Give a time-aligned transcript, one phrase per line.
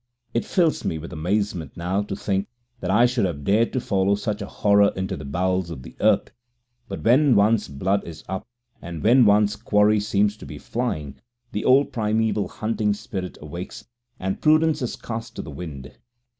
[0.33, 2.47] It fills me with amazement now to think
[2.79, 5.95] that I should have dared to follow such a horror into the bowels of the
[6.01, 6.31] earth,
[6.87, 8.47] but when one's blood is up,
[8.81, 11.19] and when one's quarry seems to be flying,
[11.51, 13.85] the old primeval hunting spirit awakes
[14.19, 15.95] and prudence is cast to the wind.